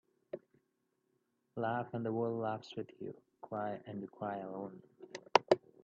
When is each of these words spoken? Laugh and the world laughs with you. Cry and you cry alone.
Laugh 1.55 1.93
and 1.93 2.03
the 2.03 2.11
world 2.11 2.39
laughs 2.41 2.73
with 2.75 2.89
you. 2.99 3.13
Cry 3.41 3.79
and 3.85 4.01
you 4.01 4.07
cry 4.07 4.37
alone. 4.37 4.81